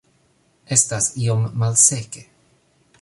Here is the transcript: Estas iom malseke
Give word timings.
Estas 0.75 1.09
iom 1.25 1.45
malseke 1.65 2.25